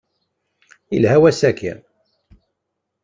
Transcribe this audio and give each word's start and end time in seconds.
Yelha 0.93 1.17
wass-aki. 1.21 1.73